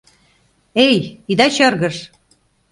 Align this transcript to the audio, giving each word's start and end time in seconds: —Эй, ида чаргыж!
—Эй, 0.87 0.97
ида 1.31 1.47
чаргыж! 1.55 1.95